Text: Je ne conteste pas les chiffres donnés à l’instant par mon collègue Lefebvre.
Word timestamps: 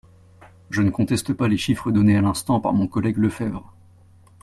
Je 0.71 0.81
ne 0.81 0.89
conteste 0.89 1.31
pas 1.31 1.47
les 1.47 1.57
chiffres 1.57 1.91
donnés 1.91 2.17
à 2.17 2.21
l’instant 2.23 2.59
par 2.59 2.73
mon 2.73 2.87
collègue 2.87 3.19
Lefebvre. 3.19 3.71